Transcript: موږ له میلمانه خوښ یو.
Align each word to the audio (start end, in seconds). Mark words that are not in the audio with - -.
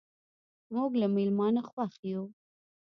موږ 0.73 0.91
له 1.01 1.07
میلمانه 1.15 1.61
خوښ 1.69 1.93
یو. 2.11 2.23